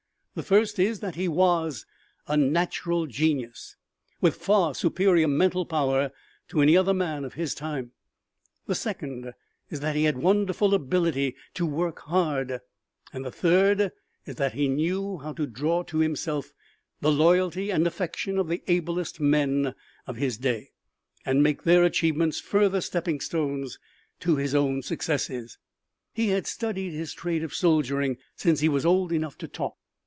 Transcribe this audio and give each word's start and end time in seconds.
The 0.33 0.43
first 0.43 0.79
is 0.79 1.01
that 1.01 1.15
he 1.15 1.27
was 1.27 1.85
a 2.25 2.37
natural 2.37 3.05
genius, 3.05 3.75
with 4.21 4.37
far 4.37 4.73
superior 4.73 5.27
mental 5.27 5.65
power 5.65 6.13
to 6.47 6.61
any 6.61 6.77
other 6.77 6.93
man 6.93 7.25
of 7.25 7.33
his 7.33 7.53
time; 7.53 7.91
the 8.65 8.73
second 8.73 9.33
is 9.69 9.81
that 9.81 9.97
he 9.97 10.05
had 10.05 10.17
wonderful 10.17 10.73
ability 10.73 11.35
to 11.55 11.65
work 11.65 11.99
hard, 12.03 12.61
and 13.11 13.25
the 13.25 13.31
third 13.33 13.91
is 14.25 14.35
that 14.37 14.53
he 14.53 14.69
knew 14.69 15.17
how 15.17 15.33
to 15.33 15.45
draw 15.45 15.83
to 15.83 15.97
himself 15.97 16.53
the 17.01 17.11
loyalty 17.11 17.69
and 17.69 17.85
affection 17.85 18.37
of 18.37 18.47
the 18.47 18.63
ablest 18.69 19.19
men 19.19 19.75
of 20.07 20.15
his 20.15 20.37
day 20.37 20.69
and 21.25 21.43
make 21.43 21.63
their 21.63 21.83
achievements 21.83 22.39
further 22.39 22.79
stepping 22.79 23.19
stones 23.19 23.77
to 24.21 24.37
his 24.37 24.55
own 24.55 24.81
successes. 24.81 25.57
He 26.13 26.29
had 26.29 26.47
studied 26.47 26.91
his 26.93 27.13
trade 27.13 27.43
of 27.43 27.53
soldiering 27.53 28.15
since 28.37 28.61
he 28.61 28.69
was 28.69 28.85
old 28.85 29.11
enough 29.11 29.37
to 29.39 29.49
talk. 29.49 29.75